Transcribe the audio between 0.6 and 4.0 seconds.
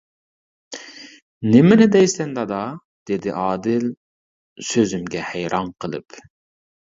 -نېمىنى دەيسەن دادا، -دېدى ئادىل